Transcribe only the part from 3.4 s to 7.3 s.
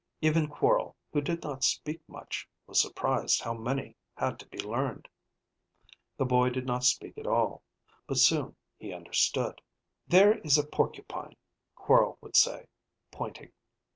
how many had to be learned. The boy did not speak at